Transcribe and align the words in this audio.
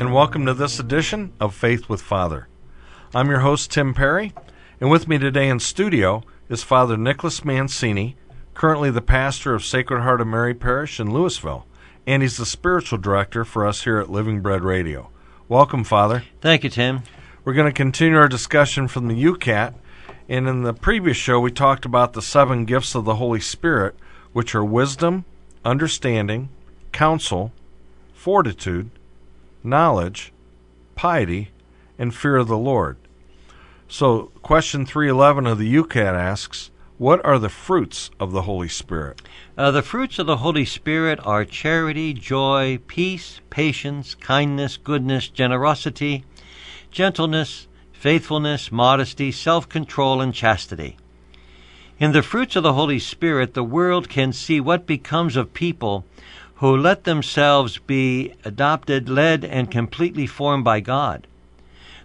and 0.00 0.14
welcome 0.14 0.46
to 0.46 0.54
this 0.54 0.78
edition 0.78 1.32
of 1.40 1.52
Faith 1.52 1.88
with 1.88 2.00
Father. 2.00 2.46
I'm 3.12 3.28
your 3.28 3.40
host, 3.40 3.72
Tim 3.72 3.94
Perry, 3.94 4.32
and 4.80 4.90
with 4.90 5.08
me 5.08 5.18
today 5.18 5.48
in 5.48 5.58
studio 5.58 6.22
is 6.48 6.62
Father 6.62 6.96
Nicholas 6.96 7.44
Mancini, 7.44 8.16
currently 8.54 8.92
the 8.92 9.02
pastor 9.02 9.56
of 9.56 9.64
Sacred 9.64 10.02
Heart 10.02 10.20
of 10.20 10.28
Mary 10.28 10.54
Parish 10.54 11.00
in 11.00 11.12
Louisville, 11.12 11.66
and 12.06 12.22
he's 12.22 12.36
the 12.36 12.46
spiritual 12.46 12.98
director 12.98 13.44
for 13.44 13.66
us 13.66 13.82
here 13.82 13.98
at 13.98 14.08
Living 14.08 14.40
Bread 14.40 14.62
Radio. 14.62 15.10
Welcome, 15.48 15.82
Father. 15.82 16.22
Thank 16.40 16.62
you, 16.62 16.70
Tim. 16.70 17.02
We're 17.44 17.54
going 17.54 17.70
to 17.70 17.76
continue 17.76 18.18
our 18.18 18.28
discussion 18.28 18.86
from 18.86 19.08
the 19.08 19.20
YOUCAT, 19.20 19.74
and 20.28 20.46
in 20.46 20.62
the 20.62 20.74
previous 20.74 21.16
show, 21.16 21.40
we 21.40 21.50
talked 21.50 21.84
about 21.84 22.12
the 22.12 22.22
seven 22.22 22.66
gifts 22.66 22.94
of 22.94 23.04
the 23.04 23.16
Holy 23.16 23.40
Spirit, 23.40 23.96
which 24.32 24.54
are 24.54 24.64
wisdom, 24.64 25.24
understanding, 25.64 26.50
counsel, 26.92 27.50
fortitude, 28.14 28.92
knowledge, 29.62 30.32
piety, 30.94 31.50
and 31.98 32.14
fear 32.14 32.36
of 32.36 32.48
the 32.48 32.58
Lord. 32.58 32.96
So, 33.88 34.30
question 34.42 34.84
311 34.84 35.46
of 35.46 35.58
the 35.58 35.72
YOUCAT 35.72 36.14
asks, 36.14 36.70
What 36.98 37.24
are 37.24 37.38
the 37.38 37.48
fruits 37.48 38.10
of 38.20 38.32
the 38.32 38.42
Holy 38.42 38.68
Spirit? 38.68 39.22
Uh, 39.56 39.70
the 39.70 39.82
fruits 39.82 40.18
of 40.18 40.26
the 40.26 40.38
Holy 40.38 40.64
Spirit 40.64 41.18
are 41.24 41.44
charity, 41.44 42.12
joy, 42.12 42.78
peace, 42.86 43.40
patience, 43.48 44.14
kindness, 44.14 44.76
goodness, 44.76 45.28
generosity, 45.28 46.24
gentleness, 46.90 47.66
faithfulness, 47.92 48.70
modesty, 48.70 49.32
self 49.32 49.68
control, 49.68 50.20
and 50.20 50.34
chastity. 50.34 50.96
In 51.98 52.12
the 52.12 52.22
fruits 52.22 52.54
of 52.54 52.62
the 52.62 52.74
Holy 52.74 53.00
Spirit, 53.00 53.54
the 53.54 53.64
world 53.64 54.08
can 54.08 54.32
see 54.32 54.60
what 54.60 54.86
becomes 54.86 55.34
of 55.34 55.52
people 55.52 56.04
who 56.58 56.76
let 56.76 57.04
themselves 57.04 57.78
be 57.78 58.34
adopted, 58.44 59.08
led, 59.08 59.44
and 59.44 59.70
completely 59.70 60.26
formed 60.26 60.64
by 60.64 60.80
God. 60.80 61.26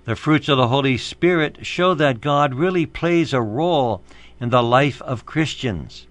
The 0.05 0.15
fruits 0.15 0.49
of 0.49 0.57
the 0.57 0.67
Holy 0.67 0.97
Spirit 0.97 1.65
show 1.65 1.93
that 1.95 2.21
God 2.21 2.53
really 2.53 2.85
plays 2.85 3.33
a 3.33 3.41
role 3.41 4.03
in 4.39 4.49
the 4.49 4.61
life 4.61 5.01
of 5.01 5.25
Christians. 5.25 6.05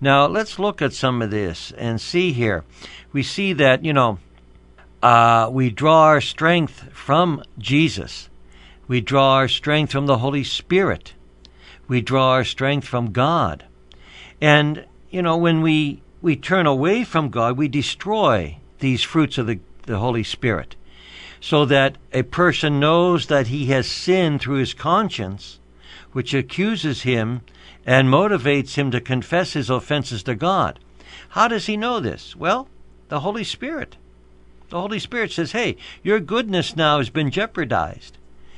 Now, 0.00 0.26
let's 0.26 0.58
look 0.58 0.82
at 0.82 0.92
some 0.92 1.22
of 1.22 1.30
this 1.30 1.72
and 1.76 2.00
see 2.00 2.32
here. 2.32 2.64
We 3.12 3.22
see 3.22 3.52
that, 3.54 3.84
you 3.84 3.92
know, 3.92 4.18
uh, 5.02 5.48
we 5.50 5.70
draw 5.70 6.04
our 6.04 6.20
strength 6.20 6.90
from 6.92 7.42
Jesus. 7.58 8.28
We 8.86 9.00
draw 9.00 9.34
our 9.34 9.48
strength 9.48 9.92
from 9.92 10.06
the 10.06 10.18
Holy 10.18 10.44
Spirit. 10.44 11.14
We 11.88 12.00
draw 12.02 12.30
our 12.32 12.44
strength 12.44 12.86
from 12.86 13.12
God. 13.12 13.64
And, 14.40 14.84
you 15.10 15.22
know, 15.22 15.36
when 15.36 15.60
we, 15.60 16.02
we 16.24 16.34
turn 16.36 16.66
away 16.66 17.04
from 17.04 17.28
God, 17.28 17.58
we 17.58 17.68
destroy 17.68 18.56
these 18.78 19.02
fruits 19.02 19.36
of 19.36 19.46
the, 19.46 19.60
the 19.82 19.98
Holy 19.98 20.22
Spirit. 20.22 20.74
So 21.38 21.66
that 21.66 21.98
a 22.14 22.22
person 22.22 22.80
knows 22.80 23.26
that 23.26 23.48
he 23.48 23.66
has 23.66 23.86
sinned 23.86 24.40
through 24.40 24.56
his 24.56 24.72
conscience, 24.72 25.60
which 26.12 26.32
accuses 26.32 27.02
him 27.02 27.42
and 27.84 28.08
motivates 28.08 28.76
him 28.76 28.90
to 28.90 29.02
confess 29.02 29.52
his 29.52 29.68
offenses 29.68 30.22
to 30.22 30.34
God. 30.34 30.78
How 31.28 31.46
does 31.46 31.66
he 31.66 31.76
know 31.76 32.00
this? 32.00 32.34
Well, 32.34 32.68
the 33.10 33.20
Holy 33.20 33.44
Spirit. 33.44 33.96
The 34.70 34.80
Holy 34.80 34.98
Spirit 34.98 35.30
says, 35.30 35.52
hey, 35.52 35.76
your 36.02 36.20
goodness 36.20 36.74
now 36.74 36.96
has 36.96 37.10
been 37.10 37.30
jeopardized. 37.30 38.16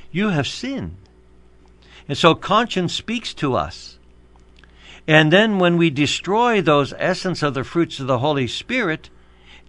You 0.09 0.29
have 0.29 0.47
sinned. 0.47 0.95
And 2.07 2.17
so 2.17 2.33
conscience 2.33 2.93
speaks 2.93 3.33
to 3.33 3.55
us. 3.55 3.99
And 5.07 5.31
then 5.31 5.57
when 5.57 5.77
we 5.77 5.89
destroy 5.89 6.61
those 6.61 6.93
essence 6.97 7.41
of 7.41 7.53
the 7.53 7.63
fruits 7.63 7.99
of 7.99 8.07
the 8.07 8.19
Holy 8.19 8.47
Spirit, 8.47 9.09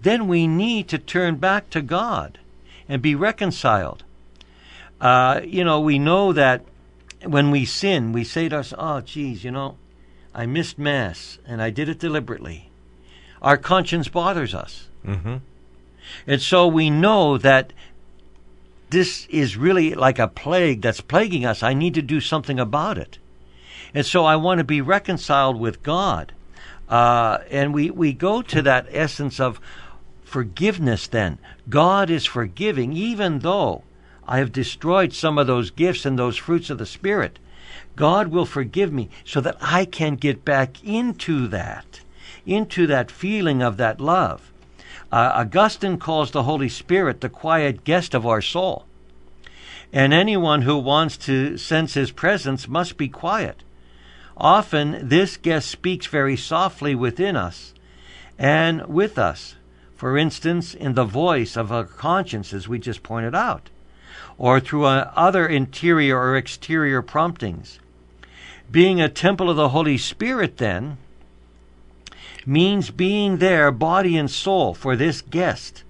then 0.03 0.27
we 0.27 0.47
need 0.47 0.89
to 0.89 0.99
turn 0.99 1.37
back 1.37 1.71
to 1.71 1.81
God 1.81 2.39
and 2.89 3.01
be 3.01 3.15
reconciled. 3.15 4.03
Uh, 5.01 5.41
you 5.45 5.63
know, 5.63 5.81
we 5.81 5.99
know 5.99 6.33
that 6.33 6.65
when 7.25 7.51
we 7.51 7.65
sin, 7.65 8.13
we 8.13 8.25
say 8.25 8.49
to 8.49 8.59
us, 8.59 8.75
oh, 8.77 9.01
geez, 9.01 9.45
you 9.45 9.51
know, 9.53 9.77
I 10.35 10.47
missed 10.47 10.79
Mass 10.79 11.39
and 11.47 11.63
I 11.63 11.71
did 11.71 11.89
it 11.89 11.99
deliberately. 11.99 12.71
Our 13.41 13.57
conscience 13.57 14.09
bothers 14.09 14.55
us. 14.55 14.89
Mm-hmm. 15.07 15.37
And 16.27 16.43
so 16.43 16.67
we 16.67 16.91
know 16.91 17.39
that 17.39 17.73
this 18.91 19.27
is 19.27 19.57
really 19.57 19.95
like 19.95 20.19
a 20.19 20.29
plague 20.29 20.83
that's 20.83 21.01
plaguing 21.01 21.45
us. 21.45 21.63
I 21.63 21.75
need 21.75 21.95
to 21.95 22.03
do 22.03 22.21
something 22.21 22.59
about 22.59 22.99
it. 22.99 23.19
And 23.95 24.05
so 24.05 24.25
I 24.25 24.37
want 24.37 24.59
to 24.59 24.65
be 24.65 24.81
reconciled 24.81 25.59
with 25.59 25.83
God. 25.83 26.33
Uh, 26.89 27.39
and 27.51 27.75
we, 27.75 27.91
we 27.91 28.13
go 28.13 28.43
to 28.43 28.63
that 28.63 28.87
essence 28.91 29.41
of 29.41 29.61
forgiveness 30.25 31.07
then. 31.07 31.39
God 31.69 32.11
is 32.11 32.25
forgiving, 32.25 32.93
even 32.93 33.41
though 33.41 33.83
I 34.27 34.39
have 34.39 34.53
destroyed 34.53 35.13
some 35.13 35.39
of 35.39 35.47
those 35.47 35.71
gifts 35.71 36.05
and 36.05 36.19
those 36.19 36.37
fruits 36.37 36.71
of 36.71 36.79
the 36.79 36.87
Spirit. 36.87 37.39
God 37.97 38.29
will 38.29 38.47
forgive 38.47 38.93
me 38.93 39.09
so 39.25 39.41
that 39.41 39.57
I 39.61 39.85
can 39.85 40.17
get 40.17 40.45
back 40.45 40.85
into 40.85 41.49
that, 41.49 42.01
into 42.47 42.87
that 42.87 43.11
feeling 43.11 43.63
of 43.63 43.77
that 43.79 44.01
love. 44.01 44.53
Uh, 45.11 45.33
Augustine 45.35 45.99
calls 45.99 46.31
the 46.31 46.43
Holy 46.43 46.69
Spirit 46.69 47.21
the 47.21 47.29
quiet 47.29 47.85
guest 47.85 48.15
of 48.15 48.27
our 48.27 48.43
soul. 48.43 48.85
And 49.93 50.13
anyone 50.13 50.63
who 50.63 50.77
wants 50.77 51.17
to 51.19 51.57
sense 51.57 51.95
his 51.95 52.11
presence 52.11 52.69
must 52.69 52.99
be 52.99 53.09
quiet. 53.09 53.63
Often, 54.39 55.09
this 55.09 55.37
guest 55.37 55.69
speaks 55.69 56.07
very 56.07 56.37
softly 56.37 56.95
within 56.95 57.35
us 57.35 57.75
and 58.39 58.87
with 58.87 59.19
us. 59.19 59.57
For 59.97 60.17
instance, 60.17 60.75
in 60.75 60.95
the 60.95 61.05
voice 61.05 61.57
of 61.57 61.73
our 61.73 61.85
conscience, 61.85 62.53
as 62.53 62.69
we 62.69 62.79
just 62.79 63.03
pointed 63.03 63.35
out, 63.35 63.69
or 64.39 64.61
through 64.61 64.85
uh, 64.85 65.11
other 65.17 65.49
interior 65.49 66.17
or 66.17 66.37
exterior 66.37 67.03
promptings. 67.03 67.81
Being 68.71 69.01
a 69.01 69.09
temple 69.09 69.51
of 69.51 69.57
the 69.57 69.71
Holy 69.71 69.99
Spirit, 69.99 70.59
then, 70.59 70.99
means 72.47 72.91
being 72.91 73.39
there, 73.39 73.73
body 73.73 74.17
and 74.17 74.31
soul, 74.31 74.73
for 74.73 74.95
this 74.95 75.21
guest, 75.21 75.83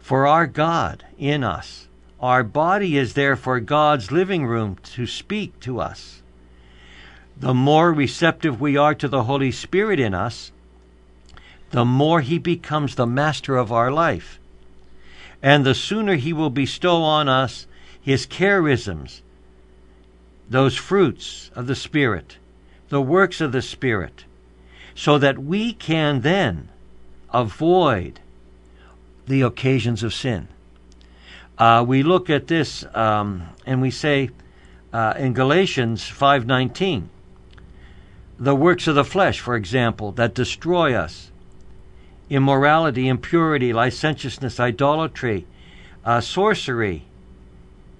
for 0.00 0.26
our 0.26 0.48
God 0.48 1.04
in 1.16 1.44
us. 1.44 1.86
Our 2.18 2.42
body 2.42 2.98
is 2.98 3.14
there 3.14 3.36
for 3.36 3.60
God's 3.60 4.10
living 4.10 4.46
room 4.46 4.78
to 4.94 5.06
speak 5.06 5.60
to 5.60 5.78
us. 5.78 6.22
The 7.36 7.54
more 7.54 7.92
receptive 7.92 8.60
we 8.60 8.76
are 8.76 8.94
to 8.94 9.08
the 9.08 9.24
Holy 9.24 9.50
Spirit 9.50 9.98
in 9.98 10.14
us, 10.14 10.52
the 11.70 11.84
more 11.84 12.20
He 12.20 12.38
becomes 12.38 12.94
the 12.94 13.06
master 13.06 13.56
of 13.56 13.72
our 13.72 13.90
life. 13.90 14.38
And 15.42 15.66
the 15.66 15.74
sooner 15.74 16.14
He 16.14 16.32
will 16.32 16.50
bestow 16.50 17.02
on 17.02 17.28
us 17.28 17.66
His 18.00 18.26
charisms, 18.26 19.20
those 20.48 20.76
fruits 20.76 21.50
of 21.54 21.66
the 21.66 21.74
Spirit, 21.74 22.38
the 22.88 23.02
works 23.02 23.40
of 23.40 23.52
the 23.52 23.62
Spirit, 23.62 24.24
so 24.94 25.18
that 25.18 25.38
we 25.38 25.72
can 25.72 26.20
then 26.20 26.68
avoid 27.32 28.20
the 29.26 29.42
occasions 29.42 30.02
of 30.02 30.14
sin. 30.14 30.48
Uh, 31.58 31.84
we 31.86 32.02
look 32.02 32.30
at 32.30 32.46
this 32.46 32.84
um, 32.94 33.48
and 33.66 33.80
we 33.80 33.90
say 33.90 34.30
uh, 34.92 35.14
in 35.18 35.32
Galatians 35.32 36.02
5:19, 36.02 37.08
the 38.38 38.54
works 38.54 38.86
of 38.86 38.94
the 38.94 39.04
flesh, 39.04 39.40
for 39.40 39.56
example, 39.56 40.12
that 40.12 40.34
destroy 40.34 40.94
us, 40.94 41.30
immorality, 42.28 43.08
impurity, 43.08 43.72
licentiousness, 43.72 44.58
idolatry, 44.58 45.46
uh, 46.04 46.20
sorcery, 46.20 47.04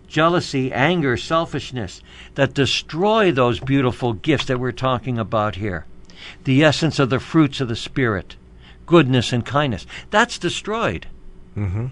jealousy, 0.08 0.72
anger, 0.72 1.16
selfishness, 1.16 2.00
that 2.34 2.54
destroy 2.54 3.32
those 3.32 3.60
beautiful 3.60 4.12
gifts 4.12 4.46
that 4.46 4.60
we're 4.60 4.72
talking 4.72 5.18
about 5.18 5.56
here 5.56 5.86
the 6.44 6.64
essence 6.64 6.98
of 6.98 7.10
the 7.10 7.20
fruits 7.20 7.60
of 7.60 7.68
the 7.68 7.76
Spirit, 7.76 8.36
goodness 8.86 9.32
and 9.32 9.44
kindness. 9.44 9.86
That's 10.10 10.38
destroyed. 10.38 11.06
Mm-hmm. 11.56 11.86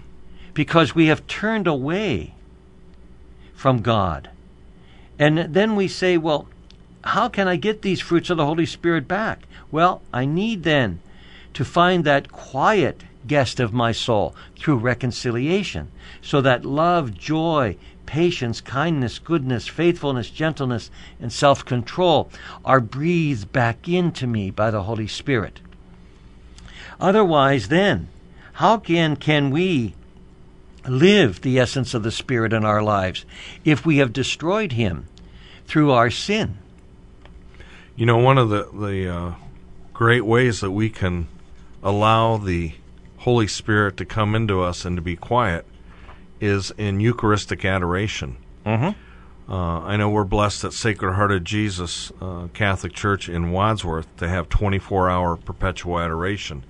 Because 0.53 0.93
we 0.95 1.07
have 1.07 1.27
turned 1.27 1.67
away 1.67 2.33
from 3.53 3.81
God. 3.81 4.29
And 5.17 5.53
then 5.53 5.75
we 5.75 5.87
say, 5.87 6.17
well, 6.17 6.47
how 7.03 7.27
can 7.27 7.47
I 7.47 7.57
get 7.57 7.81
these 7.81 7.99
fruits 7.99 8.29
of 8.29 8.37
the 8.37 8.45
Holy 8.45 8.65
Spirit 8.65 9.07
back? 9.07 9.47
Well, 9.71 10.01
I 10.13 10.25
need 10.25 10.63
then 10.63 10.99
to 11.53 11.65
find 11.65 12.03
that 12.03 12.31
quiet 12.31 13.03
guest 13.27 13.59
of 13.59 13.73
my 13.73 13.91
soul 13.91 14.35
through 14.57 14.77
reconciliation, 14.77 15.91
so 16.21 16.41
that 16.41 16.65
love, 16.65 17.17
joy, 17.17 17.77
patience, 18.05 18.61
kindness, 18.61 19.19
goodness, 19.19 19.67
faithfulness, 19.67 20.29
gentleness, 20.29 20.89
and 21.19 21.31
self 21.31 21.65
control 21.65 22.29
are 22.65 22.79
breathed 22.79 23.51
back 23.51 23.87
into 23.87 24.27
me 24.27 24.51
by 24.51 24.71
the 24.71 24.83
Holy 24.83 25.07
Spirit. 25.07 25.59
Otherwise, 26.99 27.67
then, 27.67 28.07
how 28.53 28.77
can, 28.77 29.15
can 29.15 29.51
we 29.51 29.93
live 30.87 31.41
the 31.41 31.59
essence 31.59 31.93
of 31.93 32.03
the 32.03 32.11
Spirit 32.11 32.53
in 32.53 32.63
our 32.63 32.83
lives 32.83 33.25
if 33.65 33.85
we 33.85 33.97
have 33.97 34.13
destroyed 34.13 34.73
Him 34.73 35.07
through 35.65 35.91
our 35.91 36.09
sin? 36.09 36.57
You 37.95 38.05
know, 38.05 38.17
one 38.17 38.37
of 38.37 38.49
the 38.49 38.69
the 38.73 39.07
uh, 39.07 39.31
great 39.93 40.25
ways 40.25 40.61
that 40.61 40.71
we 40.71 40.89
can 40.89 41.27
allow 41.83 42.37
the 42.37 42.73
Holy 43.17 43.47
Spirit 43.47 43.97
to 43.97 44.05
come 44.05 44.35
into 44.35 44.61
us 44.61 44.85
and 44.85 44.95
to 44.97 45.01
be 45.01 45.15
quiet 45.15 45.65
is 46.41 46.71
in 46.77 46.99
Eucharistic 46.99 47.63
adoration. 47.63 48.37
Mm-hmm. 48.65 49.51
Uh, 49.51 49.79
I 49.81 49.97
know 49.97 50.09
we're 50.09 50.23
blessed 50.23 50.63
at 50.63 50.73
Sacred 50.73 51.13
Heart 51.13 51.31
of 51.31 51.43
Jesus 51.43 52.11
uh, 52.21 52.47
Catholic 52.53 52.93
Church 52.93 53.29
in 53.29 53.51
Wadsworth 53.51 54.07
to 54.17 54.27
have 54.27 54.49
24 54.49 55.09
hour 55.09 55.35
perpetual 55.35 55.99
adoration. 55.99 56.63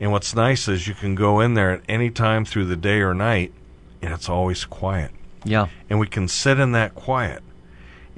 And 0.00 0.12
what's 0.12 0.34
nice 0.34 0.68
is 0.68 0.86
you 0.86 0.94
can 0.94 1.14
go 1.14 1.40
in 1.40 1.54
there 1.54 1.70
at 1.70 1.82
any 1.88 2.10
time 2.10 2.44
through 2.44 2.66
the 2.66 2.76
day 2.76 3.00
or 3.00 3.14
night, 3.14 3.52
and 4.00 4.12
it's 4.12 4.28
always 4.28 4.64
quiet. 4.64 5.10
Yeah. 5.44 5.68
And 5.90 5.98
we 5.98 6.06
can 6.06 6.28
sit 6.28 6.58
in 6.58 6.72
that 6.72 6.94
quiet. 6.94 7.42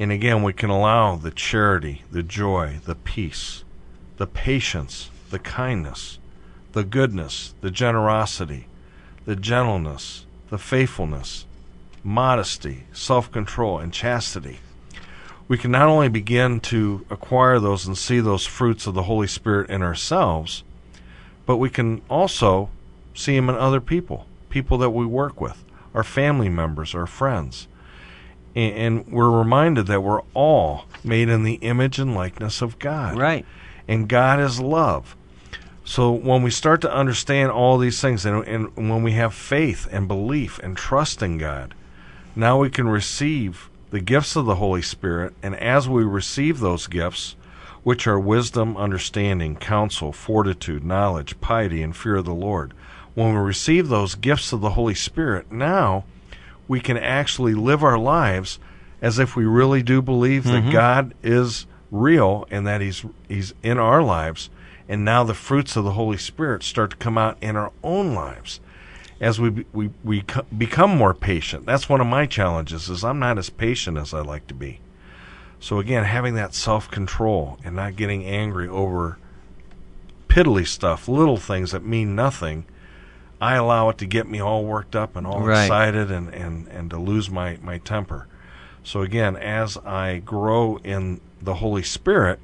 And 0.00 0.10
again, 0.10 0.42
we 0.42 0.54
can 0.54 0.70
allow 0.70 1.16
the 1.16 1.30
charity, 1.30 2.04
the 2.10 2.22
joy, 2.22 2.80
the 2.86 2.94
peace, 2.94 3.64
the 4.16 4.26
patience, 4.26 5.10
the 5.28 5.38
kindness, 5.38 6.18
the 6.72 6.84
goodness, 6.84 7.52
the 7.60 7.70
generosity, 7.70 8.66
the 9.26 9.36
gentleness, 9.36 10.24
the 10.48 10.56
faithfulness, 10.56 11.44
modesty, 12.02 12.84
self 12.94 13.30
control, 13.30 13.78
and 13.78 13.92
chastity. 13.92 14.60
We 15.48 15.58
can 15.58 15.70
not 15.70 15.88
only 15.88 16.08
begin 16.08 16.60
to 16.60 17.04
acquire 17.10 17.58
those 17.60 17.86
and 17.86 17.98
see 17.98 18.20
those 18.20 18.46
fruits 18.46 18.86
of 18.86 18.94
the 18.94 19.02
Holy 19.02 19.26
Spirit 19.26 19.68
in 19.68 19.82
ourselves, 19.82 20.64
but 21.44 21.58
we 21.58 21.68
can 21.68 22.00
also 22.08 22.70
see 23.12 23.36
them 23.36 23.50
in 23.50 23.54
other 23.54 23.82
people, 23.82 24.24
people 24.48 24.78
that 24.78 24.90
we 24.90 25.04
work 25.04 25.42
with, 25.42 25.62
our 25.92 26.04
family 26.04 26.48
members, 26.48 26.94
our 26.94 27.06
friends. 27.06 27.68
And, 28.54 29.06
we're 29.06 29.30
reminded 29.30 29.86
that 29.86 30.02
we're 30.02 30.22
all 30.34 30.84
made 31.04 31.28
in 31.28 31.44
the 31.44 31.54
image 31.54 31.98
and 31.98 32.14
likeness 32.14 32.62
of 32.62 32.78
God. 32.78 33.16
Right. 33.16 33.46
And 33.86 34.08
God 34.08 34.40
is 34.40 34.60
love. 34.60 35.16
So 35.84 36.12
when 36.12 36.42
we 36.42 36.50
start 36.50 36.80
to 36.82 36.92
understand 36.92 37.50
all 37.50 37.78
these 37.78 38.00
things, 38.00 38.24
and, 38.24 38.46
and 38.46 38.76
when 38.76 39.02
we 39.02 39.12
have 39.12 39.34
faith 39.34 39.88
and 39.90 40.06
belief 40.06 40.58
and 40.60 40.76
trust 40.76 41.22
in 41.22 41.38
God, 41.38 41.74
now 42.36 42.58
we 42.58 42.70
can 42.70 42.88
receive 42.88 43.68
the 43.90 44.00
gifts 44.00 44.36
of 44.36 44.46
the 44.46 44.56
Holy 44.56 44.82
Spirit. 44.82 45.34
And 45.42 45.56
as 45.56 45.88
we 45.88 46.04
receive 46.04 46.60
those 46.60 46.86
gifts, 46.86 47.34
which 47.82 48.06
are 48.06 48.20
wisdom, 48.20 48.76
understanding, 48.76 49.56
counsel, 49.56 50.12
fortitude, 50.12 50.84
knowledge, 50.84 51.40
piety, 51.40 51.82
and 51.82 51.96
fear 51.96 52.16
of 52.16 52.24
the 52.24 52.34
Lord. 52.34 52.74
When 53.14 53.34
we 53.34 53.40
receive 53.40 53.88
those 53.88 54.14
gifts 54.14 54.52
of 54.52 54.60
the 54.60 54.70
Holy 54.70 54.94
Spirit, 54.94 55.50
now 55.50 56.04
we 56.70 56.78
can 56.80 56.96
actually 56.96 57.52
live 57.52 57.82
our 57.82 57.98
lives 57.98 58.60
as 59.02 59.18
if 59.18 59.34
we 59.34 59.44
really 59.44 59.82
do 59.82 60.00
believe 60.00 60.44
mm-hmm. 60.44 60.66
that 60.66 60.72
God 60.72 61.14
is 61.20 61.66
real 61.90 62.46
and 62.48 62.64
that 62.64 62.80
he's 62.80 63.04
he's 63.28 63.52
in 63.60 63.76
our 63.76 64.00
lives 64.00 64.50
and 64.88 65.04
now 65.04 65.24
the 65.24 65.34
fruits 65.34 65.74
of 65.74 65.82
the 65.82 65.94
Holy 65.94 66.16
Spirit 66.16 66.62
start 66.62 66.92
to 66.92 66.96
come 66.96 67.18
out 67.18 67.36
in 67.40 67.56
our 67.56 67.72
own 67.82 68.14
lives 68.14 68.60
as 69.20 69.40
we 69.40 69.66
we 69.72 69.90
we 70.04 70.22
become 70.56 70.96
more 70.96 71.12
patient. 71.12 71.66
That's 71.66 71.88
one 71.88 72.00
of 72.00 72.06
my 72.06 72.24
challenges 72.26 72.88
is 72.88 73.02
I'm 73.02 73.18
not 73.18 73.36
as 73.36 73.50
patient 73.50 73.98
as 73.98 74.14
I 74.14 74.20
like 74.20 74.46
to 74.46 74.54
be. 74.54 74.78
So 75.58 75.80
again, 75.80 76.04
having 76.04 76.34
that 76.36 76.54
self-control 76.54 77.58
and 77.64 77.74
not 77.74 77.96
getting 77.96 78.24
angry 78.24 78.68
over 78.68 79.18
piddly 80.28 80.68
stuff, 80.68 81.08
little 81.08 81.36
things 81.36 81.72
that 81.72 81.84
mean 81.84 82.14
nothing, 82.14 82.64
I 83.40 83.54
allow 83.54 83.88
it 83.88 83.98
to 83.98 84.06
get 84.06 84.28
me 84.28 84.40
all 84.40 84.64
worked 84.64 84.94
up 84.94 85.16
and 85.16 85.26
all 85.26 85.40
right. 85.40 85.64
excited 85.64 86.10
and, 86.10 86.32
and, 86.34 86.68
and 86.68 86.90
to 86.90 86.98
lose 86.98 87.30
my, 87.30 87.58
my 87.62 87.78
temper. 87.78 88.26
So 88.84 89.02
again, 89.02 89.36
as 89.36 89.76
I 89.78 90.18
grow 90.18 90.78
in 90.78 91.20
the 91.40 91.54
Holy 91.54 91.82
Spirit, 91.82 92.38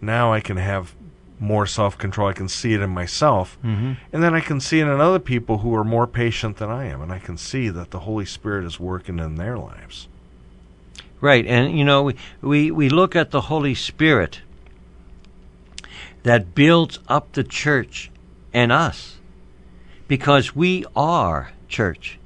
now 0.00 0.32
I 0.32 0.40
can 0.40 0.56
have 0.58 0.94
more 1.38 1.66
self 1.66 1.98
control. 1.98 2.28
I 2.28 2.32
can 2.32 2.48
see 2.48 2.72
it 2.74 2.80
in 2.80 2.90
myself. 2.90 3.58
Mm-hmm. 3.64 3.92
And 4.12 4.22
then 4.22 4.34
I 4.34 4.40
can 4.40 4.60
see 4.60 4.80
it 4.80 4.86
in 4.86 5.00
other 5.00 5.18
people 5.18 5.58
who 5.58 5.74
are 5.74 5.84
more 5.84 6.06
patient 6.06 6.58
than 6.58 6.70
I 6.70 6.86
am. 6.86 7.02
And 7.02 7.12
I 7.12 7.18
can 7.18 7.36
see 7.36 7.68
that 7.68 7.90
the 7.90 8.00
Holy 8.00 8.24
Spirit 8.24 8.64
is 8.64 8.78
working 8.78 9.18
in 9.18 9.34
their 9.34 9.58
lives. 9.58 10.08
Right, 11.20 11.46
and 11.46 11.76
you 11.76 11.84
know, 11.84 12.02
we, 12.02 12.16
we, 12.42 12.70
we 12.70 12.88
look 12.90 13.16
at 13.16 13.30
the 13.30 13.42
Holy 13.42 13.74
Spirit 13.74 14.42
that 16.24 16.54
builds 16.54 16.98
up 17.08 17.32
the 17.32 17.42
church 17.42 18.10
and 18.52 18.70
us 18.70 19.16
because 20.08 20.54
we 20.54 20.84
are 20.94 21.52
church. 21.68 22.18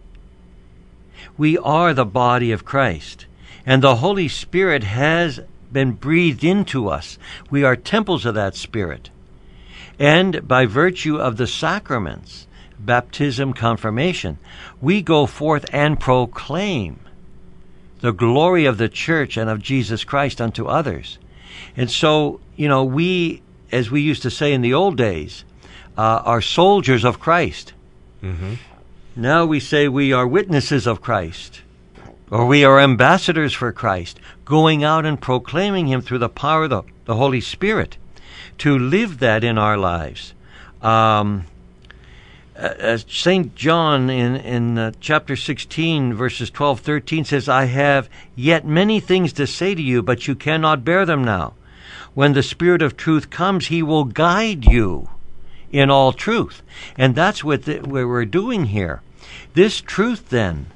We 1.37 1.57
are 1.59 1.95
the 1.95 2.05
body 2.05 2.53
of 2.53 2.65
Christ, 2.65 3.27
and 3.65 3.83
the 3.83 3.97
Holy 3.97 4.29
Spirit 4.29 4.85
has 4.85 5.41
been 5.73 5.93
breathed 5.93 6.45
into 6.45 6.89
us. 6.89 7.19
We 7.51 7.65
are 7.65 7.77
temples 7.77 8.27
of 8.27 8.35
that 8.35 8.55
Spirit. 8.55 9.11
And 9.99 10.47
by 10.49 10.67
virtue 10.67 11.19
of 11.19 11.37
the 11.37 11.47
sacraments, 11.47 12.47
baptism, 12.79 13.53
confirmation, 13.53 14.39
we 14.81 15.03
go 15.03 15.27
forth 15.27 15.67
and 15.73 16.01
proclaim 16.01 17.01
the 18.01 18.13
glory 18.13 18.65
of 18.65 18.79
the 18.79 18.89
church 18.89 19.37
and 19.37 19.51
of 19.51 19.61
Jesus 19.61 20.05
Christ 20.05 20.41
unto 20.41 20.67
others. 20.67 21.19
And 21.77 21.91
so, 21.91 22.41
you 22.57 22.69
know, 22.69 22.83
we, 22.83 23.43
as 23.71 23.91
we 23.91 24.01
used 24.01 24.23
to 24.23 24.31
say 24.31 24.53
in 24.53 24.63
the 24.63 24.75
old 24.75 24.97
days, 24.97 25.45
uh, 25.97 26.23
are 26.25 26.41
soldiers 26.41 27.05
of 27.05 27.21
Christ. 27.21 27.73
Mm-hmm. 28.23 28.55
Now 29.17 29.45
we 29.45 29.61
say 29.61 29.89
we 29.89 30.13
are 30.13 30.27
witnesses 30.27 30.87
of 30.87 31.01
Christ, 31.01 31.63
or 32.31 32.47
we 32.47 32.65
are 32.65 32.81
ambassadors 32.81 33.53
for 33.53 33.73
Christ, 33.73 34.21
going 34.45 34.85
out 34.85 35.05
and 35.05 35.21
proclaiming 35.21 35.89
Him 35.89 36.01
through 36.01 36.19
the 36.19 36.29
power 36.29 36.65
of 36.65 36.71
the, 36.71 36.83
the 37.07 37.17
Holy 37.17 37.41
Spirit, 37.41 37.97
to 38.59 38.79
live 38.79 39.19
that 39.19 39.43
in 39.43 39.59
our 39.59 39.77
lives. 39.77 40.35
Um, 40.81 41.47
uh, 42.57 42.99
St. 43.09 43.55
John 43.55 44.11
in, 44.11 44.37
in 44.37 44.79
uh, 44.79 44.93
chapter 45.01 45.35
16, 45.35 46.15
verses 46.15 46.51
12, 46.51 46.81
13 46.81 47.25
says, 47.25 47.49
I 47.49 47.65
have 47.65 48.09
yet 48.37 48.67
many 48.67 49.01
things 49.01 49.33
to 49.35 49.47
say 49.47 49.75
to 49.75 49.83
you, 49.83 50.03
but 50.03 50.29
you 50.29 50.35
cannot 50.35 50.85
bear 50.85 51.07
them 51.07 51.25
now. 51.25 51.55
When 52.13 52.35
the 52.35 52.43
Spirit 52.43 52.83
of 52.83 52.97
truth 52.97 53.31
comes, 53.31 53.69
he 53.69 53.83
will 53.83 54.05
guide 54.05 54.67
you 54.67 55.09
in 55.73 55.91
all 55.91 56.13
truth. 56.13 56.63
And 56.97 57.15
that's 57.15 57.45
what, 57.45 57.65
the, 57.65 57.79
what 57.79 58.07
we're 58.07 58.25
doing 58.25 58.67
here. 58.67 59.03
This 59.55 59.81
truth, 59.81 60.31
then, 60.31 60.67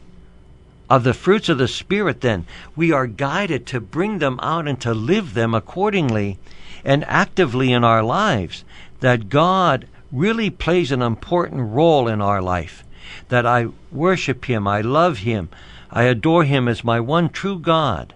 of 0.90 1.04
the 1.04 1.14
fruits 1.14 1.48
of 1.48 1.58
the 1.58 1.68
Spirit, 1.68 2.20
then, 2.20 2.46
we 2.76 2.92
are 2.92 3.06
guided 3.06 3.66
to 3.66 3.80
bring 3.80 4.18
them 4.18 4.38
out 4.42 4.68
and 4.68 4.80
to 4.80 4.94
live 4.94 5.34
them 5.34 5.54
accordingly 5.54 6.38
and 6.84 7.04
actively 7.04 7.72
in 7.72 7.84
our 7.84 8.02
lives. 8.02 8.64
That 9.00 9.28
God 9.28 9.86
really 10.12 10.50
plays 10.50 10.92
an 10.92 11.02
important 11.02 11.72
role 11.72 12.08
in 12.08 12.20
our 12.20 12.40
life. 12.40 12.84
That 13.28 13.46
I 13.46 13.68
worship 13.90 14.44
Him, 14.44 14.66
I 14.66 14.80
love 14.80 15.18
Him, 15.18 15.48
I 15.90 16.04
adore 16.04 16.44
Him 16.44 16.68
as 16.68 16.84
my 16.84 17.00
one 17.00 17.28
true 17.28 17.58
God, 17.58 18.14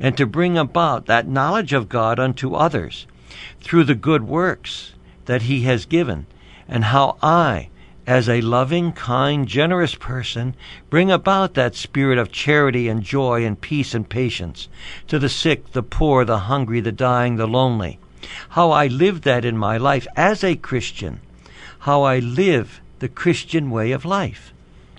and 0.00 0.16
to 0.16 0.26
bring 0.26 0.56
about 0.56 1.06
that 1.06 1.28
knowledge 1.28 1.72
of 1.72 1.88
God 1.88 2.18
unto 2.18 2.54
others 2.54 3.06
through 3.60 3.84
the 3.84 3.94
good 3.94 4.22
works 4.22 4.92
that 5.28 5.42
He 5.42 5.62
has 5.62 5.86
given, 5.86 6.26
and 6.66 6.82
how 6.84 7.16
I, 7.22 7.70
as 8.04 8.28
a 8.28 8.40
loving, 8.40 8.90
kind, 8.92 9.46
generous 9.46 9.94
person, 9.94 10.56
bring 10.90 11.10
about 11.10 11.54
that 11.54 11.76
spirit 11.76 12.18
of 12.18 12.32
charity 12.32 12.88
and 12.88 13.02
joy 13.02 13.44
and 13.44 13.60
peace 13.60 13.94
and 13.94 14.08
patience 14.08 14.68
to 15.06 15.18
the 15.20 15.28
sick, 15.28 15.70
the 15.70 15.82
poor, 15.82 16.24
the 16.24 16.40
hungry, 16.40 16.80
the 16.80 16.92
dying, 16.92 17.36
the 17.36 17.46
lonely. 17.46 17.98
How 18.50 18.72
I 18.72 18.88
live 18.88 19.22
that 19.22 19.44
in 19.44 19.56
my 19.56 19.78
life 19.78 20.08
as 20.16 20.42
a 20.42 20.56
Christian 20.56 21.20
how 21.80 22.02
I 22.02 22.18
live 22.18 22.80
the 22.98 23.08
Christian 23.08 23.70
way 23.70 23.92
of 23.92 24.04
life. 24.04 24.52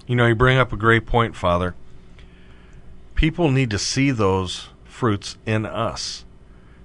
You 0.08 0.16
know, 0.16 0.28
you 0.28 0.36
bring 0.36 0.58
up 0.58 0.72
a 0.74 0.78
great 0.78 1.06
point, 1.06 1.36
Father. 1.36 1.76
People 3.16 3.52
need 3.52 3.70
to 3.72 3.78
see 3.78 4.12
those 4.12 4.70
fruits 4.86 5.38
in 5.46 5.66
us 5.66 6.26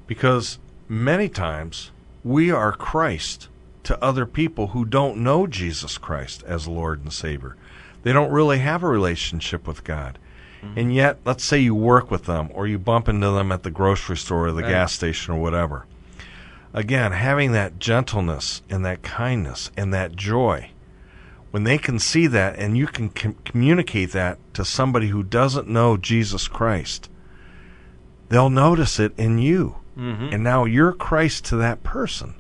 because 0.07 0.59
many 0.89 1.29
times 1.29 1.91
we 2.25 2.51
are 2.51 2.73
Christ 2.73 3.49
to 3.85 4.03
other 4.03 4.27
people 4.27 4.69
who 4.69 4.85
don't 4.85 5.19
know 5.19 5.47
Jesus 5.47 5.99
Christ 5.99 6.43
as 6.45 6.67
Lord 6.67 7.03
and 7.03 7.13
Savior. 7.13 7.57
They 8.03 8.13
don't 8.13 8.33
really 8.33 8.59
have 8.59 8.83
a 8.83 8.89
relationship 8.89 9.67
with 9.67 9.85
God. 9.85 10.19
Mm-hmm. 10.63 10.79
And 10.79 10.95
yet, 10.95 11.19
let's 11.25 11.45
say 11.45 11.59
you 11.59 11.75
work 11.75 12.11
with 12.11 12.25
them 12.25 12.49
or 12.53 12.67
you 12.67 12.79
bump 12.79 13.09
into 13.09 13.31
them 13.31 13.53
at 13.53 13.63
the 13.63 13.71
grocery 13.71 14.17
store 14.17 14.49
or 14.49 14.53
the 14.53 14.63
right. 14.63 14.71
gas 14.71 14.93
station 14.93 15.35
or 15.35 15.41
whatever 15.41 15.87
again, 16.75 17.13
having 17.13 17.53
that 17.53 17.79
gentleness 17.79 18.61
and 18.69 18.85
that 18.85 19.03
kindness 19.03 19.71
and 19.77 19.95
that 19.95 20.17
joy, 20.17 20.71
when 21.53 21.63
they 21.63 21.79
can 21.79 21.99
see 21.99 22.27
that 22.27 22.59
and 22.59 22.77
you 22.77 22.89
can 22.89 23.09
com- 23.09 23.37
communicate 23.45 24.11
that 24.11 24.39
to 24.53 24.65
somebody 24.65 25.09
who 25.09 25.23
doesn't 25.23 25.69
know 25.69 25.97
Jesus 25.97 26.49
Christ, 26.49 27.09
they'll 28.29 28.51
notice 28.51 28.99
it 28.99 29.13
in 29.17 29.39
you. 29.39 29.77
Mm-hmm. 29.97 30.33
And 30.33 30.43
now 30.43 30.65
you're 30.65 30.93
Christ 30.93 31.45
to 31.47 31.57
that 31.57 31.83
person. 31.83 32.35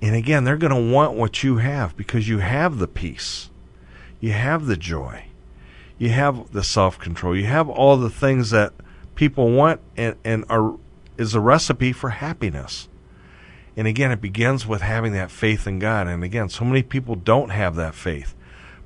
And 0.00 0.16
again, 0.16 0.44
they're 0.44 0.56
going 0.56 0.74
to 0.74 0.92
want 0.92 1.14
what 1.14 1.42
you 1.42 1.58
have 1.58 1.96
because 1.96 2.28
you 2.28 2.38
have 2.38 2.78
the 2.78 2.88
peace, 2.88 3.50
you 4.20 4.32
have 4.32 4.66
the 4.66 4.76
joy, 4.76 5.26
you 5.98 6.08
have 6.08 6.52
the 6.52 6.64
self 6.64 6.98
control, 6.98 7.36
you 7.36 7.46
have 7.46 7.68
all 7.68 7.96
the 7.96 8.10
things 8.10 8.50
that 8.50 8.72
people 9.14 9.50
want 9.50 9.80
and, 9.96 10.16
and 10.24 10.44
are 10.48 10.76
is 11.18 11.34
a 11.34 11.40
recipe 11.40 11.92
for 11.92 12.10
happiness. 12.10 12.88
And 13.76 13.86
again, 13.86 14.10
it 14.10 14.20
begins 14.20 14.66
with 14.66 14.82
having 14.82 15.12
that 15.12 15.30
faith 15.30 15.66
in 15.66 15.78
God. 15.78 16.08
And 16.08 16.24
again, 16.24 16.48
so 16.48 16.64
many 16.64 16.82
people 16.82 17.14
don't 17.14 17.50
have 17.50 17.76
that 17.76 17.94
faith. 17.94 18.34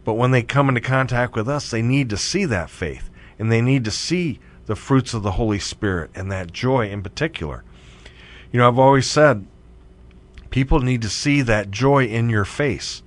But 0.05 0.15
when 0.15 0.31
they 0.31 0.43
come 0.43 0.69
into 0.69 0.81
contact 0.81 1.35
with 1.35 1.49
us, 1.49 1.71
they 1.71 1.83
need 1.83 2.11
to 2.11 2.17
see 2.17 2.45
that 2.45 2.71
faith 2.71 3.11
and 3.39 3.51
they 3.51 3.61
need 3.61 3.85
to 3.85 3.91
see 3.91 4.39
the 4.67 4.77
fruits 4.77 5.15
of 5.15 5.23
the 5.23 5.33
Holy 5.33 5.59
Spirit 5.59 6.11
and 6.15 6.31
that 6.31 6.53
joy 6.53 6.89
in 6.89 7.03
particular. 7.03 7.65
You 8.53 8.61
know, 8.61 8.69
I've 8.69 8.79
always 8.79 9.09
said 9.09 9.47
people 10.51 10.81
need 10.81 11.03
to 11.03 11.09
see 11.09 11.43
that 11.43 11.71
joy 11.71 12.05
in 12.05 12.31
your 12.31 12.45
face. 12.45 13.03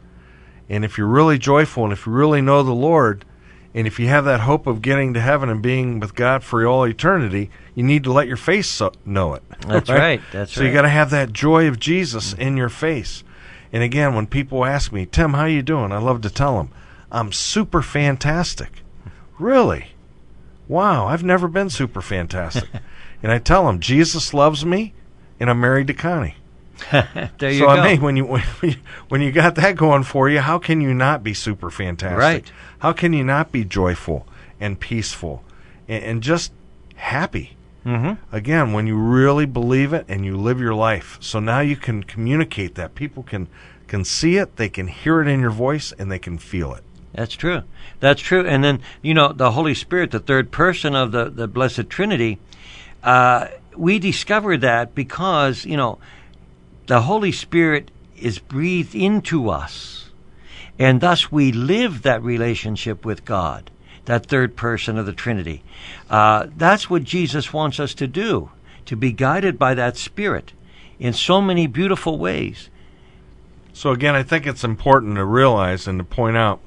And 0.70 0.86
if 0.86 0.98
you're 0.98 1.08
really 1.08 1.38
joyful 1.38 1.84
and 1.84 1.94
if 1.94 2.06
you 2.06 2.12
really 2.12 2.42
know 2.42 2.64
the 2.64 2.74
Lord, 2.74 3.26
and 3.74 3.86
if 3.86 4.00
you 4.00 4.08
have 4.08 4.26
that 4.26 4.42
hope 4.42 4.68
of 4.68 4.82
getting 4.82 5.14
to 5.14 5.22
heaven 5.22 5.50
and 5.50 5.62
being 5.62 6.00
with 6.00 6.16
God 6.16 6.44
for 6.44 6.66
all 6.66 6.86
eternity, 6.86 7.52
you 7.76 7.84
need 7.84 8.04
to 8.04 8.12
let 8.12 8.28
your 8.28 8.38
face 8.38 8.68
so- 8.68 8.94
know 9.06 9.36
it. 9.36 9.44
That's 9.68 9.90
right. 9.90 10.22
That's 10.32 10.34
right. 10.34 10.50
so 10.50 10.62
right. 10.62 10.68
you 10.68 10.74
got 10.74 10.82
to 10.84 10.90
have 10.90 11.12
that 11.12 11.34
joy 11.34 11.68
of 11.68 11.80
Jesus 11.80 12.34
in 12.34 12.58
your 12.58 12.70
face. 12.70 13.24
And 13.72 13.84
again, 13.84 14.16
when 14.16 14.26
people 14.26 14.66
ask 14.66 14.92
me, 14.92 15.06
"Tim, 15.06 15.34
how 15.34 15.46
you 15.46 15.62
doing?" 15.62 15.92
I 15.92 16.00
love 16.00 16.22
to 16.22 16.30
tell 16.30 16.58
them, 16.58 16.70
"I'm 17.12 17.32
super 17.32 17.84
fantastic." 17.84 18.82
Really? 19.38 19.92
Wow, 20.70 21.08
I've 21.08 21.24
never 21.24 21.50
been 21.50 21.70
super 21.70 22.02
fantastic. 22.02 22.70
and 23.24 23.32
I 23.32 23.40
tell 23.40 23.66
them, 23.66 23.82
"Jesus 23.82 24.34
loves 24.34 24.64
me, 24.64 24.94
and 25.40 25.50
I'm 25.50 25.60
married 25.60 25.88
to 25.88 25.94
Connie." 25.94 26.36
there 26.92 27.52
you 27.52 27.60
so 27.60 27.66
go. 27.66 27.72
I 27.72 27.92
mean, 27.92 28.02
when 28.02 28.16
you 28.16 28.26
when 28.26 28.44
you, 28.62 28.76
when 29.10 29.22
you 29.22 29.32
got 29.32 29.56
that 29.56 29.76
going 29.76 30.04
for 30.04 30.30
you, 30.30 30.40
how 30.40 30.60
can 30.60 30.80
you 30.80 30.94
not 30.94 31.24
be 31.24 31.34
super 31.34 31.70
fantastic? 31.70 32.20
Right. 32.20 32.52
How 32.80 32.94
can 32.94 33.12
you 33.12 33.24
not 33.24 33.52
be 33.52 33.66
joyful 33.66 34.26
and 34.60 34.80
peaceful 34.80 35.44
and, 35.88 36.04
and 36.04 36.24
just 36.24 36.54
happy? 36.96 37.58
mm-hmm. 37.86 38.36
Again, 38.36 38.74
when 38.74 38.88
you 38.88 38.98
really 38.98 39.46
believe 39.46 39.94
it 39.94 40.06
and 40.08 40.24
you 40.24 40.38
live 40.38 40.60
your 40.60 40.76
life, 40.76 41.18
so 41.20 41.40
now 41.40 41.60
you 41.60 41.76
can 41.76 42.04
communicate 42.04 42.76
that 42.76 42.96
people 42.96 43.24
can 43.24 43.48
can 43.88 44.06
see 44.06 44.38
it, 44.38 44.58
they 44.58 44.70
can 44.70 44.88
hear 44.88 45.20
it 45.20 45.28
in 45.28 45.40
your 45.40 45.50
voice, 45.50 45.92
and 45.98 46.12
they 46.12 46.20
can 46.20 46.38
feel 46.38 46.76
it. 46.76 46.84
That's 47.14 47.34
true. 47.34 47.64
That's 48.00 48.22
true. 48.22 48.46
And 48.46 48.64
then, 48.64 48.82
you 49.02 49.14
know, 49.14 49.34
the 49.34 49.52
Holy 49.52 49.74
Spirit, 49.74 50.12
the 50.12 50.20
third 50.20 50.52
person 50.52 50.96
of 50.96 51.12
the, 51.12 51.30
the 51.30 51.48
Blessed 51.48 51.90
Trinity, 51.90 52.40
uh, 53.04 53.48
we 53.76 54.00
discovered 54.00 54.62
that 54.62 54.94
because, 54.94 55.66
you 55.66 55.78
know, 55.78 56.00
the 56.88 57.02
Holy 57.02 57.32
Spirit 57.32 57.92
is 58.18 58.40
breathed 58.40 58.96
into 58.96 59.50
us. 59.50 60.10
And 60.78 61.02
thus 61.02 61.32
we 61.32 61.52
live 61.52 62.04
that 62.04 62.24
relationship 62.24 63.06
with 63.06 63.26
God, 63.26 63.70
that 64.06 64.26
third 64.26 64.56
person 64.56 64.98
of 64.98 65.06
the 65.06 65.14
Trinity. 65.14 65.64
Uh, 66.10 66.48
that's 66.56 66.90
what 66.90 67.04
Jesus 67.04 67.52
wants 67.52 67.80
us 67.80 67.94
to 67.96 68.08
do, 68.08 68.52
to 68.86 68.96
be 68.96 69.12
guided 69.12 69.60
by 69.60 69.74
that 69.74 69.98
Spirit 69.98 70.54
in 71.00 71.14
so 71.14 71.42
many 71.42 71.68
beautiful 71.68 72.18
ways. 72.18 72.70
So 73.74 73.92
again, 73.92 74.16
I 74.16 74.24
think 74.24 74.46
it's 74.46 74.64
important 74.64 75.16
to 75.16 75.26
realize 75.26 75.88
and 75.88 76.00
to 76.00 76.04
point 76.04 76.38
out 76.38 76.60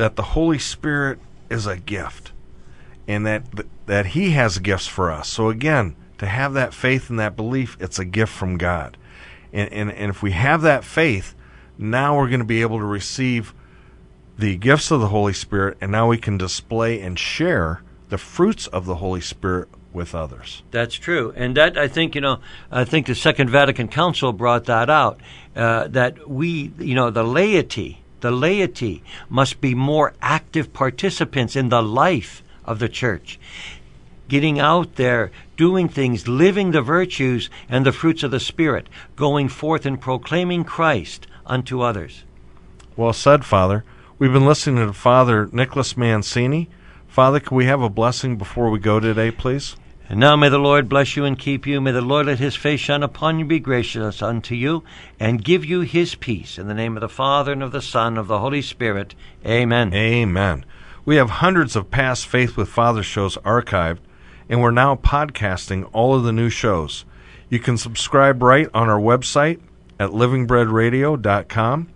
that 0.00 0.16
the 0.16 0.22
Holy 0.22 0.58
Spirit 0.58 1.18
is 1.50 1.66
a 1.66 1.76
gift, 1.76 2.32
and 3.06 3.26
that 3.26 3.44
that 3.84 4.06
He 4.06 4.30
has 4.30 4.58
gifts 4.58 4.86
for 4.86 5.10
us. 5.10 5.28
So 5.28 5.50
again, 5.50 5.94
to 6.16 6.26
have 6.26 6.54
that 6.54 6.72
faith 6.72 7.10
and 7.10 7.18
that 7.18 7.36
belief, 7.36 7.76
it's 7.78 7.98
a 7.98 8.06
gift 8.06 8.32
from 8.32 8.56
God, 8.56 8.96
and 9.52 9.70
and, 9.70 9.92
and 9.92 10.08
if 10.08 10.22
we 10.22 10.30
have 10.30 10.62
that 10.62 10.84
faith, 10.84 11.34
now 11.76 12.16
we're 12.16 12.28
going 12.28 12.40
to 12.40 12.46
be 12.46 12.62
able 12.62 12.78
to 12.78 12.84
receive 12.84 13.52
the 14.38 14.56
gifts 14.56 14.90
of 14.90 15.00
the 15.00 15.08
Holy 15.08 15.34
Spirit, 15.34 15.76
and 15.82 15.92
now 15.92 16.08
we 16.08 16.16
can 16.16 16.38
display 16.38 16.98
and 17.02 17.18
share 17.18 17.82
the 18.08 18.16
fruits 18.16 18.66
of 18.68 18.86
the 18.86 18.96
Holy 18.96 19.20
Spirit 19.20 19.68
with 19.92 20.14
others. 20.14 20.62
That's 20.70 20.94
true, 20.94 21.34
and 21.36 21.54
that 21.58 21.76
I 21.76 21.88
think 21.88 22.14
you 22.14 22.22
know. 22.22 22.40
I 22.70 22.86
think 22.86 23.06
the 23.06 23.14
Second 23.14 23.50
Vatican 23.50 23.88
Council 23.88 24.32
brought 24.32 24.64
that 24.64 24.88
out. 24.88 25.20
Uh, 25.54 25.88
that 25.88 26.26
we, 26.26 26.72
you 26.78 26.94
know, 26.94 27.10
the 27.10 27.24
laity, 27.24 28.00
the 28.20 28.30
laity 28.30 29.02
must 29.28 29.60
be 29.60 29.74
more 29.74 30.12
active 30.20 30.72
participants 30.72 31.56
in 31.56 31.68
the 31.68 31.82
life 31.82 32.42
of 32.64 32.78
the 32.78 32.88
church, 32.88 33.38
getting 34.28 34.58
out 34.60 34.96
there, 34.96 35.30
doing 35.56 35.88
things, 35.88 36.28
living 36.28 36.70
the 36.70 36.82
virtues 36.82 37.50
and 37.68 37.84
the 37.84 37.92
fruits 37.92 38.22
of 38.22 38.30
the 38.30 38.40
Spirit, 38.40 38.88
going 39.16 39.48
forth 39.48 39.84
and 39.86 40.00
proclaiming 40.00 40.64
Christ 40.64 41.26
unto 41.46 41.80
others. 41.80 42.24
Well 42.96 43.12
said, 43.12 43.44
Father. 43.44 43.84
We've 44.18 44.32
been 44.32 44.44
listening 44.44 44.86
to 44.86 44.92
Father 44.92 45.48
Nicholas 45.50 45.96
Mancini. 45.96 46.68
Father, 47.08 47.40
can 47.40 47.56
we 47.56 47.64
have 47.64 47.80
a 47.80 47.88
blessing 47.88 48.36
before 48.36 48.70
we 48.70 48.78
go 48.78 49.00
today, 49.00 49.30
please? 49.30 49.76
And 50.10 50.18
now 50.18 50.34
may 50.34 50.48
the 50.48 50.58
Lord 50.58 50.88
bless 50.88 51.14
you 51.14 51.24
and 51.24 51.38
keep 51.38 51.68
you. 51.68 51.80
May 51.80 51.92
the 51.92 52.00
Lord 52.00 52.26
let 52.26 52.40
his 52.40 52.56
face 52.56 52.80
shine 52.80 53.04
upon 53.04 53.38
you, 53.38 53.44
be 53.44 53.60
gracious 53.60 54.20
unto 54.20 54.56
you, 54.56 54.82
and 55.20 55.44
give 55.44 55.64
you 55.64 55.82
his 55.82 56.16
peace. 56.16 56.58
In 56.58 56.66
the 56.66 56.74
name 56.74 56.96
of 56.96 57.00
the 57.00 57.08
Father, 57.08 57.52
and 57.52 57.62
of 57.62 57.70
the 57.70 57.80
Son, 57.80 58.08
and 58.08 58.18
of 58.18 58.26
the 58.26 58.40
Holy 58.40 58.60
Spirit. 58.60 59.14
Amen. 59.46 59.94
Amen. 59.94 60.64
We 61.04 61.14
have 61.14 61.30
hundreds 61.30 61.76
of 61.76 61.92
past 61.92 62.26
Faith 62.26 62.56
with 62.56 62.68
Father 62.68 63.04
shows 63.04 63.36
archived, 63.36 63.98
and 64.48 64.60
we're 64.60 64.72
now 64.72 64.96
podcasting 64.96 65.88
all 65.92 66.16
of 66.16 66.24
the 66.24 66.32
new 66.32 66.50
shows. 66.50 67.04
You 67.48 67.60
can 67.60 67.78
subscribe 67.78 68.42
right 68.42 68.68
on 68.74 68.88
our 68.88 68.98
website 68.98 69.60
at 70.00 70.10
livingbreadradio.com. 70.10 71.88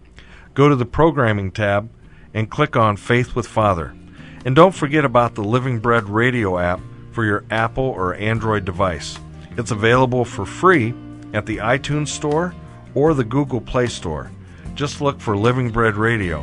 Go 0.54 0.68
to 0.68 0.76
the 0.76 0.86
programming 0.86 1.50
tab 1.50 1.90
and 2.32 2.48
click 2.48 2.76
on 2.76 2.96
Faith 2.96 3.34
with 3.34 3.48
Father. 3.48 3.92
And 4.44 4.54
don't 4.54 4.72
forget 4.72 5.04
about 5.04 5.34
the 5.34 5.42
Living 5.42 5.80
Bread 5.80 6.08
radio 6.08 6.60
app 6.60 6.78
for 7.14 7.24
your 7.24 7.44
Apple 7.50 7.84
or 7.84 8.14
Android 8.16 8.64
device. 8.64 9.18
It's 9.56 9.70
available 9.70 10.24
for 10.24 10.44
free 10.44 10.92
at 11.32 11.46
the 11.46 11.58
iTunes 11.58 12.08
Store 12.08 12.54
or 12.94 13.14
the 13.14 13.24
Google 13.24 13.60
Play 13.60 13.86
Store. 13.86 14.30
Just 14.74 15.00
look 15.00 15.20
for 15.20 15.36
Living 15.36 15.70
Bread 15.70 15.94
Radio, 15.94 16.40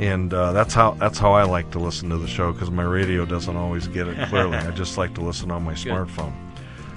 and 0.00 0.34
uh, 0.34 0.52
that's 0.52 0.74
how 0.74 0.92
that's 0.92 1.18
how 1.18 1.32
I 1.32 1.44
like 1.44 1.70
to 1.70 1.78
listen 1.78 2.10
to 2.10 2.18
the 2.18 2.26
show 2.26 2.52
because 2.52 2.70
my 2.70 2.82
radio 2.82 3.24
doesn't 3.24 3.56
always 3.56 3.86
get 3.86 4.08
it 4.08 4.28
clearly. 4.28 4.56
I 4.56 4.72
just 4.72 4.98
like 4.98 5.14
to 5.14 5.20
listen 5.20 5.50
on 5.52 5.62
my 5.62 5.74
smartphone. 5.84 6.34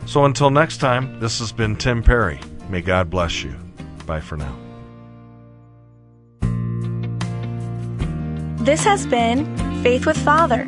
So 0.08 0.26
until 0.26 0.50
next 0.50 0.78
time, 0.78 1.20
this 1.20 1.40
has 1.40 1.52
been 1.52 1.76
Tim 1.76 2.02
Perry. 2.02 2.40
May 2.70 2.82
God 2.82 3.10
bless 3.10 3.44
you. 3.44 3.56
Bye 4.08 4.22
for 4.22 4.38
now. 4.38 4.56
This 8.66 8.84
has 8.84 9.06
been 9.06 9.46
Faith 9.84 10.08
with 10.08 10.18
Father, 10.18 10.68